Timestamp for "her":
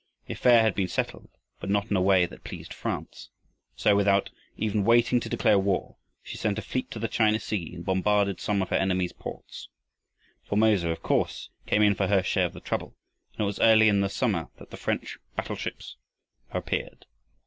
8.69-8.75, 12.07-12.23